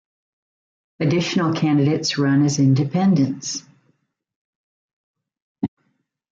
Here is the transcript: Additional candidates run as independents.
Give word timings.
Additional 0.99 1.53
candidates 1.53 2.17
run 2.17 2.43
as 2.43 2.57
independents. 2.57 3.61